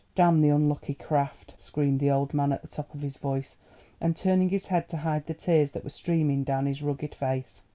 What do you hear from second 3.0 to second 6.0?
his voice, and turning his head to hide the tears that were